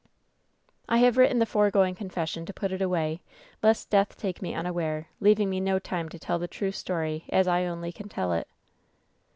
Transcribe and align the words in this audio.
"I 0.89 0.97
have 0.97 1.15
written 1.15 1.37
the 1.37 1.45
foregoing 1.45 1.93
confession 1.93 2.43
to 2.47 2.53
put 2.53 2.71
it 2.71 2.81
away, 2.81 3.21
lest 3.61 3.91
death 3.91 4.17
take 4.17 4.41
me 4.41 4.51
unaware, 4.55 5.09
leaving 5.19 5.47
me 5.47 5.59
no 5.59 5.77
time 5.77 6.09
to 6.09 6.17
tell 6.17 6.39
the 6.39 6.47
true 6.47 6.71
story 6.71 7.25
as 7.29 7.47
I 7.47 7.65
only 7.67 7.91
can 7.91 8.09
tell 8.09 8.33
it. 8.33 8.47